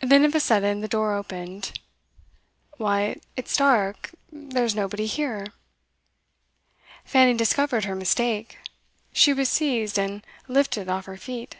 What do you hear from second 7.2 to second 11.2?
discovered her mistake. She was seized and lifted off her